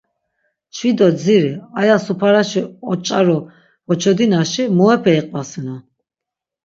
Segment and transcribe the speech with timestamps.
[0.75, 2.61] Çvi do dziri, aya suparaşi
[2.91, 3.37] oç̆aru
[3.87, 5.81] voçodinaşi muepe iqvasinon.